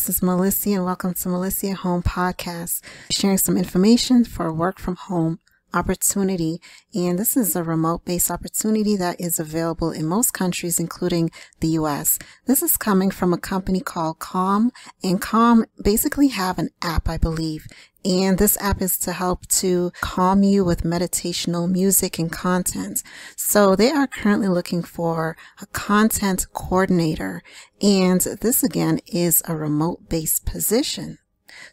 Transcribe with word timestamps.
This 0.00 0.16
is 0.16 0.22
Melissa 0.22 0.70
and 0.70 0.84
welcome 0.84 1.14
to 1.14 1.28
Melissa 1.28 1.72
Home 1.72 2.02
Podcast, 2.02 2.82
sharing 3.10 3.38
some 3.38 3.56
information 3.56 4.24
for 4.24 4.52
work 4.52 4.78
from 4.78 4.96
home 4.96 5.38
opportunity. 5.74 6.60
And 6.94 7.18
this 7.18 7.36
is 7.36 7.56
a 7.56 7.62
remote 7.62 8.04
based 8.04 8.30
opportunity 8.30 8.96
that 8.96 9.20
is 9.20 9.40
available 9.40 9.90
in 9.90 10.06
most 10.06 10.32
countries, 10.32 10.80
including 10.80 11.30
the 11.60 11.68
US. 11.68 12.18
This 12.46 12.62
is 12.62 12.76
coming 12.76 13.10
from 13.10 13.32
a 13.32 13.38
company 13.38 13.80
called 13.80 14.18
Calm 14.18 14.70
and 15.02 15.20
Calm 15.20 15.64
basically 15.82 16.28
have 16.28 16.58
an 16.58 16.70
app, 16.82 17.08
I 17.08 17.18
believe. 17.18 17.66
And 18.04 18.36
this 18.36 18.58
app 18.60 18.82
is 18.82 18.98
to 18.98 19.12
help 19.12 19.46
to 19.46 19.90
calm 20.02 20.42
you 20.42 20.62
with 20.62 20.82
meditational 20.82 21.70
music 21.70 22.18
and 22.18 22.30
content. 22.30 23.02
So 23.34 23.74
they 23.74 23.90
are 23.90 24.06
currently 24.06 24.48
looking 24.48 24.82
for 24.82 25.36
a 25.62 25.66
content 25.66 26.46
coordinator. 26.52 27.42
And 27.80 28.20
this 28.20 28.62
again 28.62 29.00
is 29.06 29.42
a 29.48 29.56
remote 29.56 30.08
based 30.10 30.44
position. 30.44 31.18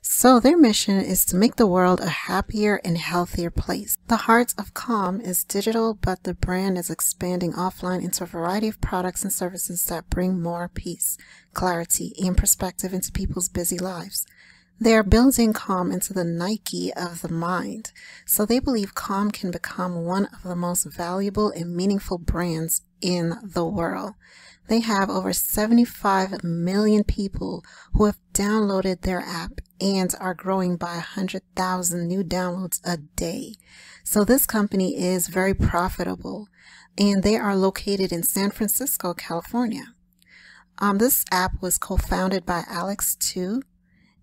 So 0.02 0.40
their 0.40 0.58
mission 0.58 1.00
is 1.00 1.26
to 1.26 1.36
make 1.36 1.56
the 1.56 1.68
world 1.68 2.00
a 2.00 2.10
happier 2.10 2.82
and 2.84 2.98
healthier 2.98 3.50
place. 3.50 3.98
The 4.08 4.18
heart 4.28 4.54
of 4.58 4.74
Calm 4.74 5.22
is 5.22 5.44
digital, 5.44 5.94
but 5.94 6.24
the 6.24 6.34
brand 6.34 6.78
is 6.78 6.90
expanding 6.90 7.54
offline 7.54 8.04
into 8.04 8.24
a 8.24 8.28
variety 8.28 8.68
of 8.68 8.82
products 8.82 9.24
and 9.24 9.32
services 9.32 9.86
that 9.86 10.10
bring 10.10 10.42
more 10.42 10.68
peace, 10.68 11.18
clarity, 11.54 12.14
and 12.24 12.38
perspective 12.38 12.94
into 12.94 13.12
people's 13.12 13.50
busy 13.50 13.78
lives. 13.78 14.26
They 14.80 14.96
are 14.96 15.04
building 15.04 15.54
Calm 15.54 15.92
into 15.92 16.12
the 16.12 16.24
Nike 16.24 16.92
of 16.96 17.22
the 17.22 17.30
mind. 17.30 17.92
So 18.26 18.48
they 18.48 18.58
believe 18.58 18.96
Calm 18.96 19.30
can 19.30 19.52
become 19.52 20.06
one 20.06 20.26
of 20.26 20.42
the 20.42 20.56
most 20.56 20.86
valuable 20.86 21.52
and 21.52 21.76
meaningful 21.76 22.18
brands 22.18 22.82
in 23.00 23.36
the 23.44 23.64
world. 23.64 24.14
They 24.72 24.80
have 24.80 25.10
over 25.10 25.34
75 25.34 26.46
million 26.46 27.04
people 27.04 27.62
who 27.92 28.06
have 28.06 28.18
downloaded 28.34 29.02
their 29.02 29.20
app 29.20 29.60
and 29.82 30.16
are 30.18 30.34
growing 30.34 30.78
by 30.78 30.94
100,000 30.94 32.08
new 32.08 32.24
downloads 32.24 32.80
a 32.86 32.96
day. 32.96 33.56
So 34.06 34.24
this 34.24 34.46
company 34.46 34.98
is 34.98 35.28
very 35.28 35.54
profitable 35.54 36.48
and 36.98 37.22
they 37.22 37.36
are 37.36 37.54
located 37.54 38.14
in 38.14 38.24
San 38.24 38.50
Francisco, 38.50 39.14
California. 39.14 39.94
Um, 40.78 41.00
this 41.00 41.26
app 41.34 41.62
was 41.62 41.78
co-founded 41.78 42.46
by 42.46 42.64
Alex 42.70 43.18
Tew 43.20 43.64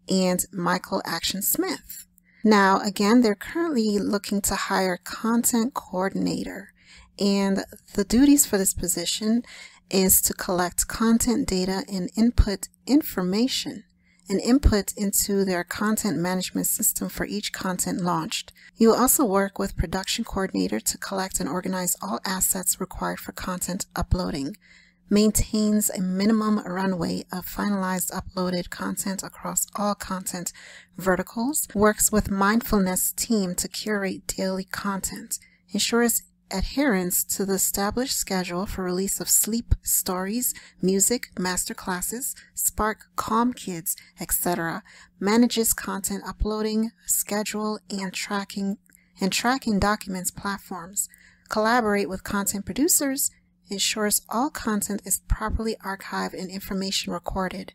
and 0.08 0.46
Michael 0.50 1.02
Acton 1.04 1.42
Smith. 1.42 2.06
Now, 2.42 2.80
again, 2.80 3.20
they're 3.20 3.34
currently 3.34 3.98
looking 3.98 4.40
to 4.40 4.54
hire 4.54 4.98
content 5.04 5.74
coordinator 5.74 6.72
and 7.18 7.64
the 7.94 8.04
duties 8.04 8.46
for 8.46 8.58
this 8.58 8.74
position 8.74 9.42
is 9.90 10.20
to 10.22 10.34
collect 10.34 10.88
content 10.88 11.48
data 11.48 11.84
and 11.90 12.10
input 12.16 12.68
information 12.86 13.84
and 14.28 14.40
input 14.40 14.92
into 14.96 15.44
their 15.44 15.64
content 15.64 16.18
management 16.18 16.66
system 16.66 17.08
for 17.08 17.24
each 17.24 17.52
content 17.52 18.00
launched. 18.00 18.52
You 18.76 18.88
will 18.88 18.96
also 18.96 19.24
work 19.24 19.58
with 19.58 19.76
production 19.76 20.24
coordinator 20.24 20.80
to 20.80 20.98
collect 20.98 21.40
and 21.40 21.48
organize 21.48 21.96
all 22.02 22.20
assets 22.24 22.80
required 22.80 23.20
for 23.20 23.32
content 23.32 23.86
uploading. 23.96 24.56
Maintains 25.10 25.88
a 25.88 26.02
minimum 26.02 26.58
runway 26.58 27.24
of 27.32 27.46
finalized 27.46 28.12
uploaded 28.12 28.68
content 28.68 29.22
across 29.22 29.66
all 29.74 29.94
content 29.94 30.52
verticals. 30.98 31.66
Works 31.74 32.12
with 32.12 32.30
mindfulness 32.30 33.12
team 33.12 33.54
to 33.54 33.68
curate 33.68 34.26
daily 34.26 34.64
content. 34.64 35.38
Ensures 35.72 36.22
adherence 36.50 37.24
to 37.24 37.44
the 37.44 37.54
established 37.54 38.16
schedule 38.16 38.66
for 38.66 38.82
release 38.82 39.20
of 39.20 39.28
sleep 39.28 39.74
stories, 39.82 40.54
music, 40.82 41.28
master 41.38 41.74
classes, 41.74 42.34
Spark 42.54 43.06
Calm 43.16 43.52
Kids, 43.52 43.96
etc. 44.20 44.82
Manages 45.20 45.72
content 45.72 46.22
uploading, 46.26 46.92
schedule, 47.06 47.78
and 47.90 48.12
tracking 48.12 48.78
and 49.20 49.32
tracking 49.32 49.78
documents 49.78 50.30
platforms. 50.30 51.08
Collaborate 51.48 52.08
with 52.08 52.24
content 52.24 52.64
producers, 52.64 53.30
ensures 53.70 54.22
all 54.28 54.50
content 54.50 55.02
is 55.04 55.20
properly 55.28 55.76
archived 55.84 56.34
and 56.34 56.50
information 56.50 57.12
recorded. 57.12 57.72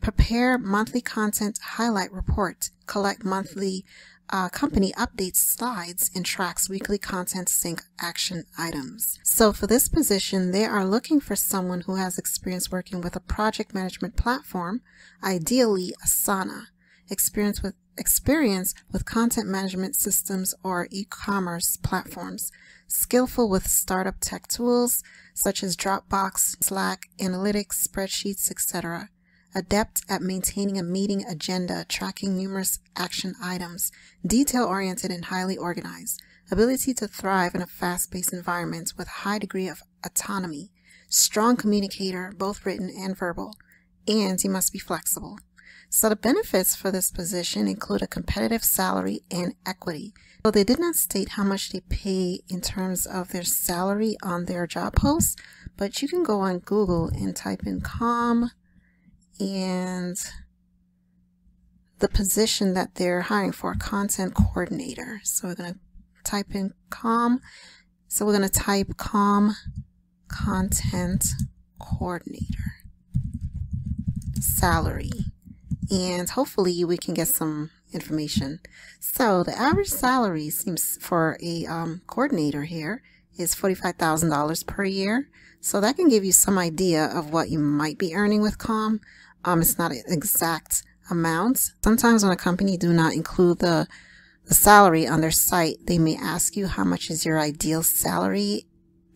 Prepare 0.00 0.58
monthly 0.58 1.00
content 1.00 1.58
highlight 1.62 2.12
report, 2.12 2.70
collect 2.86 3.24
monthly 3.24 3.84
uh, 4.30 4.48
company 4.48 4.92
updates 4.92 5.36
slides 5.36 6.10
and 6.14 6.24
tracks 6.24 6.68
weekly 6.68 6.98
content 6.98 7.48
sync 7.48 7.82
action 8.00 8.44
items. 8.58 9.18
So 9.22 9.52
for 9.52 9.66
this 9.66 9.88
position, 9.88 10.50
they 10.50 10.64
are 10.64 10.84
looking 10.84 11.20
for 11.20 11.36
someone 11.36 11.82
who 11.82 11.96
has 11.96 12.18
experience 12.18 12.70
working 12.70 13.00
with 13.00 13.16
a 13.16 13.20
project 13.20 13.74
management 13.74 14.16
platform, 14.16 14.82
ideally 15.22 15.94
Asana, 16.04 16.66
experience 17.10 17.62
with 17.62 17.74
experience 17.98 18.74
with 18.92 19.06
content 19.06 19.48
management 19.48 19.96
systems 19.96 20.54
or 20.62 20.86
e-commerce 20.90 21.78
platforms, 21.78 22.52
skillful 22.88 23.48
with 23.48 23.66
startup 23.66 24.16
tech 24.20 24.46
tools 24.48 25.02
such 25.32 25.62
as 25.62 25.76
Dropbox, 25.76 26.62
Slack, 26.62 27.08
analytics, 27.18 27.86
spreadsheets, 27.86 28.50
etc 28.50 29.08
adept 29.56 30.02
at 30.06 30.20
maintaining 30.20 30.78
a 30.78 30.82
meeting 30.82 31.24
agenda, 31.24 31.86
tracking 31.88 32.36
numerous 32.36 32.78
action 32.94 33.34
items, 33.42 33.90
detail 34.24 34.64
oriented 34.64 35.10
and 35.10 35.24
highly 35.24 35.56
organized, 35.56 36.20
ability 36.50 36.92
to 36.92 37.08
thrive 37.08 37.54
in 37.54 37.62
a 37.62 37.66
fast 37.66 38.12
paced 38.12 38.34
environment 38.34 38.92
with 38.98 39.08
high 39.08 39.38
degree 39.38 39.66
of 39.66 39.82
autonomy, 40.04 40.70
strong 41.08 41.56
communicator, 41.56 42.34
both 42.36 42.66
written 42.66 42.90
and 42.90 43.16
verbal, 43.16 43.54
and 44.06 44.42
he 44.42 44.48
must 44.48 44.74
be 44.74 44.78
flexible. 44.78 45.38
So 45.88 46.10
the 46.10 46.16
benefits 46.16 46.76
for 46.76 46.90
this 46.90 47.10
position 47.10 47.66
include 47.66 48.02
a 48.02 48.06
competitive 48.06 48.62
salary 48.62 49.20
and 49.30 49.54
equity. 49.64 50.12
Though 50.42 50.50
they 50.50 50.64
did 50.64 50.78
not 50.78 50.96
state 50.96 51.30
how 51.30 51.44
much 51.44 51.70
they 51.70 51.80
pay 51.80 52.40
in 52.50 52.60
terms 52.60 53.06
of 53.06 53.30
their 53.30 53.42
salary 53.42 54.16
on 54.22 54.44
their 54.44 54.66
job 54.66 54.96
posts, 54.96 55.34
but 55.78 56.02
you 56.02 56.08
can 56.08 56.22
go 56.22 56.40
on 56.40 56.58
Google 56.58 57.08
and 57.08 57.34
type 57.34 57.62
in 57.64 57.80
calm 57.80 58.50
and 59.40 60.16
the 61.98 62.08
position 62.08 62.74
that 62.74 62.94
they're 62.96 63.22
hiring 63.22 63.52
for 63.52 63.74
content 63.74 64.34
coordinator. 64.34 65.20
So 65.24 65.48
we're 65.48 65.54
going 65.54 65.74
to 65.74 65.80
type 66.24 66.54
in 66.54 66.72
Calm. 66.90 67.40
So 68.08 68.26
we're 68.26 68.36
going 68.36 68.48
to 68.48 68.60
type 68.60 68.96
Calm 68.96 69.56
content 70.28 71.24
coordinator 71.78 72.74
salary 74.40 75.10
and 75.90 76.28
hopefully 76.30 76.84
we 76.84 76.96
can 76.96 77.14
get 77.14 77.28
some 77.28 77.70
information. 77.92 78.60
So 79.00 79.42
the 79.42 79.56
average 79.56 79.88
salary 79.88 80.50
seems 80.50 80.98
for 81.00 81.38
a 81.42 81.66
um, 81.66 82.02
coordinator 82.06 82.64
here 82.64 83.02
is 83.38 83.54
$45,000 83.54 84.66
per 84.66 84.84
year. 84.84 85.28
So 85.60 85.80
that 85.80 85.96
can 85.96 86.08
give 86.08 86.24
you 86.24 86.32
some 86.32 86.58
idea 86.58 87.06
of 87.06 87.32
what 87.32 87.50
you 87.50 87.58
might 87.58 87.98
be 87.98 88.14
earning 88.14 88.42
with 88.42 88.58
Calm. 88.58 89.00
Um, 89.44 89.60
it's 89.60 89.78
not 89.78 89.92
an 89.92 90.02
exact 90.08 90.82
amount. 91.10 91.72
Sometimes 91.82 92.22
when 92.22 92.32
a 92.32 92.36
company 92.36 92.76
do 92.76 92.92
not 92.92 93.14
include 93.14 93.58
the, 93.58 93.86
the 94.46 94.54
salary 94.54 95.06
on 95.06 95.20
their 95.20 95.30
site, 95.30 95.78
they 95.86 95.98
may 95.98 96.16
ask 96.16 96.56
you 96.56 96.66
how 96.66 96.84
much 96.84 97.10
is 97.10 97.24
your 97.24 97.40
ideal 97.40 97.82
salary 97.82 98.66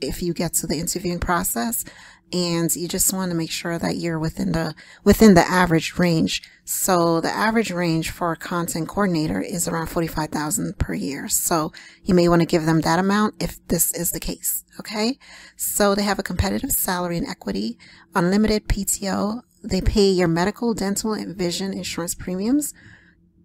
if 0.00 0.22
you 0.22 0.34
get 0.34 0.54
to 0.54 0.66
the 0.66 0.78
interviewing 0.78 1.20
process 1.20 1.84
and 2.32 2.74
you 2.76 2.86
just 2.86 3.12
want 3.12 3.30
to 3.30 3.36
make 3.36 3.50
sure 3.50 3.78
that 3.78 3.96
you're 3.96 4.18
within 4.18 4.52
the 4.52 4.74
within 5.04 5.34
the 5.34 5.48
average 5.48 5.98
range. 5.98 6.42
So 6.64 7.20
the 7.20 7.30
average 7.30 7.72
range 7.72 8.10
for 8.10 8.32
a 8.32 8.36
content 8.36 8.88
coordinator 8.88 9.40
is 9.40 9.66
around 9.66 9.88
45,000 9.88 10.78
per 10.78 10.94
year. 10.94 11.28
So 11.28 11.72
you 12.04 12.14
may 12.14 12.28
want 12.28 12.42
to 12.42 12.46
give 12.46 12.66
them 12.66 12.82
that 12.82 13.00
amount 13.00 13.42
if 13.42 13.66
this 13.66 13.92
is 13.94 14.12
the 14.12 14.20
case, 14.20 14.64
okay? 14.78 15.18
So 15.56 15.94
they 15.94 16.02
have 16.02 16.20
a 16.20 16.24
competitive 16.24 16.70
salary 16.70 17.16
and 17.16 17.26
equity, 17.26 17.78
unlimited 18.14 18.68
PTO, 18.68 19.42
they 19.62 19.80
pay 19.80 20.10
your 20.10 20.28
medical, 20.28 20.72
dental, 20.72 21.12
and 21.12 21.36
vision 21.36 21.72
insurance 21.74 22.14
premiums 22.14 22.72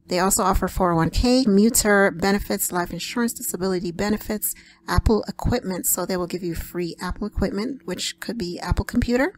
they 0.07 0.19
also 0.19 0.43
offer 0.43 0.67
401k, 0.67 1.45
commuter 1.45 2.11
benefits, 2.11 2.71
life 2.71 2.93
insurance, 2.93 3.33
disability 3.33 3.91
benefits, 3.91 4.53
Apple 4.87 5.23
equipment. 5.27 5.85
So 5.87 6.05
they 6.05 6.15
will 6.17 6.27
give 6.27 6.43
you 6.43 6.53
free 6.53 6.95
Apple 7.01 7.25
equipment, 7.25 7.81
which 7.85 8.19
could 8.19 8.37
be 8.37 8.59
Apple 8.59 8.85
computer. 8.85 9.33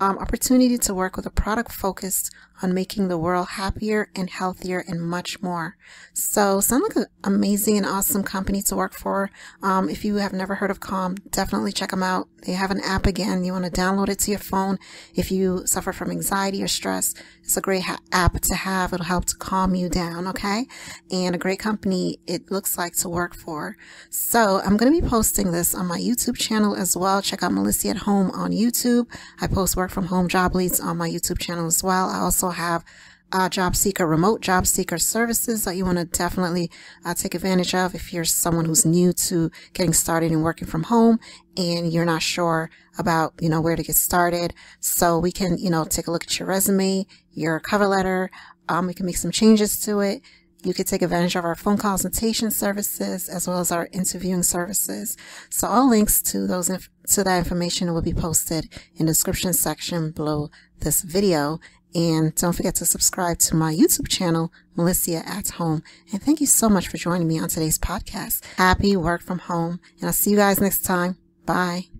Um, 0.00 0.16
opportunity 0.18 0.78
to 0.78 0.94
work 0.94 1.16
with 1.16 1.26
a 1.26 1.30
product 1.30 1.72
focused 1.72 2.30
on 2.62 2.74
making 2.74 3.08
the 3.08 3.18
world 3.18 3.48
happier 3.48 4.10
and 4.14 4.28
healthier 4.28 4.84
and 4.86 5.00
much 5.00 5.42
more. 5.42 5.76
So 6.12 6.60
sound 6.60 6.82
like 6.82 6.96
an 6.96 7.06
amazing 7.24 7.76
and 7.76 7.86
awesome 7.86 8.22
company 8.22 8.62
to 8.62 8.76
work 8.76 8.94
for. 8.94 9.30
Um, 9.62 9.88
if 9.88 10.04
you 10.04 10.16
have 10.16 10.32
never 10.32 10.56
heard 10.56 10.70
of 10.70 10.80
Calm, 10.80 11.16
definitely 11.30 11.72
check 11.72 11.90
them 11.90 12.02
out. 12.02 12.28
They 12.46 12.52
have 12.52 12.70
an 12.70 12.80
app 12.80 13.06
again. 13.06 13.44
You 13.44 13.52
want 13.52 13.66
to 13.66 13.70
download 13.70 14.08
it 14.08 14.18
to 14.20 14.30
your 14.30 14.40
phone. 14.40 14.78
If 15.14 15.30
you 15.30 15.66
suffer 15.66 15.92
from 15.92 16.10
anxiety 16.10 16.62
or 16.62 16.68
stress, 16.68 17.14
it's 17.42 17.56
a 17.56 17.60
great 17.60 17.84
app 18.12 18.40
to 18.40 18.54
have. 18.54 18.92
It'll 18.92 19.04
help 19.04 19.26
to 19.26 19.36
calm 19.36 19.74
you 19.74 19.88
down. 19.88 20.26
Okay. 20.28 20.66
And 21.10 21.34
a 21.34 21.38
great 21.38 21.58
company 21.58 22.18
it 22.26 22.50
looks 22.50 22.78
like 22.78 22.94
to 22.96 23.08
work 23.08 23.34
for. 23.34 23.76
So 24.10 24.60
I'm 24.64 24.76
going 24.76 24.92
to 24.92 25.00
be 25.00 25.06
posting 25.06 25.52
this 25.52 25.74
on 25.74 25.86
my 25.86 25.98
YouTube 25.98 26.38
channel 26.38 26.74
as 26.74 26.96
well. 26.96 27.20
Check 27.20 27.42
out 27.42 27.52
Melissa 27.52 27.88
at 27.88 27.98
Home 27.98 28.30
on 28.30 28.52
YouTube. 28.52 29.06
I 29.40 29.46
post 29.46 29.76
work 29.76 29.89
from 29.90 30.06
home 30.06 30.28
job 30.28 30.54
leads 30.54 30.80
on 30.80 30.96
my 30.96 31.08
YouTube 31.08 31.38
channel 31.38 31.66
as 31.66 31.82
well. 31.82 32.08
I 32.08 32.18
also 32.18 32.50
have 32.50 32.84
uh, 33.32 33.48
job 33.48 33.76
seeker, 33.76 34.06
remote 34.06 34.40
job 34.40 34.66
seeker 34.66 34.98
services 34.98 35.64
that 35.64 35.76
you 35.76 35.84
want 35.84 35.98
to 35.98 36.04
definitely 36.04 36.70
uh, 37.04 37.14
take 37.14 37.34
advantage 37.34 37.74
of 37.74 37.94
if 37.94 38.12
you're 38.12 38.24
someone 38.24 38.64
who's 38.64 38.84
new 38.84 39.12
to 39.12 39.50
getting 39.72 39.92
started 39.92 40.32
and 40.32 40.42
working 40.42 40.66
from 40.66 40.84
home 40.84 41.20
and 41.56 41.92
you're 41.92 42.04
not 42.04 42.22
sure 42.22 42.70
about, 42.98 43.34
you 43.40 43.48
know, 43.48 43.60
where 43.60 43.76
to 43.76 43.82
get 43.82 43.96
started. 43.96 44.54
So 44.80 45.18
we 45.18 45.32
can, 45.32 45.58
you 45.58 45.70
know, 45.70 45.84
take 45.84 46.06
a 46.06 46.10
look 46.10 46.24
at 46.24 46.38
your 46.38 46.48
resume, 46.48 47.06
your 47.32 47.60
cover 47.60 47.86
letter. 47.86 48.30
Um, 48.68 48.86
we 48.86 48.94
can 48.94 49.06
make 49.06 49.16
some 49.16 49.30
changes 49.30 49.80
to 49.80 50.00
it. 50.00 50.22
You 50.62 50.74
could 50.74 50.86
take 50.86 51.02
advantage 51.02 51.36
of 51.36 51.44
our 51.44 51.54
phone 51.54 51.78
consultation 51.78 52.50
services 52.50 53.28
as 53.28 53.48
well 53.48 53.60
as 53.60 53.72
our 53.72 53.88
interviewing 53.92 54.42
services. 54.42 55.16
So 55.48 55.66
all 55.66 55.88
links 55.88 56.20
to 56.22 56.46
those 56.46 56.68
inf- 56.68 56.90
to 57.08 57.24
that 57.24 57.38
information 57.38 57.92
will 57.92 58.02
be 58.02 58.12
posted 58.12 58.68
in 58.96 59.06
the 59.06 59.12
description 59.12 59.52
section 59.52 60.10
below 60.10 60.50
this 60.80 61.02
video. 61.02 61.60
And 61.94 62.34
don't 62.34 62.52
forget 62.52 62.76
to 62.76 62.86
subscribe 62.86 63.38
to 63.40 63.56
my 63.56 63.74
YouTube 63.74 64.08
channel, 64.08 64.52
Melissa 64.76 65.26
at 65.28 65.50
Home. 65.50 65.82
And 66.12 66.22
thank 66.22 66.40
you 66.40 66.46
so 66.46 66.68
much 66.68 66.88
for 66.88 66.98
joining 66.98 67.26
me 67.26 67.40
on 67.40 67.48
today's 67.48 67.78
podcast. 67.78 68.44
Happy 68.56 68.96
work 68.96 69.22
from 69.22 69.40
home. 69.40 69.80
And 69.98 70.06
I'll 70.06 70.12
see 70.12 70.30
you 70.30 70.36
guys 70.36 70.60
next 70.60 70.84
time. 70.84 71.16
Bye. 71.46 71.90